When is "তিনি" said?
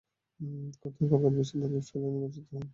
0.79-1.09